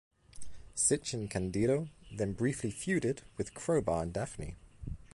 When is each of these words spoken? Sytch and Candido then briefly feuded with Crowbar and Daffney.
Sytch 0.75 1.13
and 1.13 1.29
Candido 1.29 1.87
then 2.11 2.33
briefly 2.33 2.71
feuded 2.71 3.19
with 3.37 3.53
Crowbar 3.53 4.01
and 4.01 4.11
Daffney. 4.11 4.55